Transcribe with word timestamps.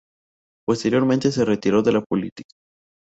Posteriormente 0.65 1.31
se 1.31 1.45
retiró 1.45 1.83
de 1.83 1.91
la 1.91 2.01
política. 2.01 2.55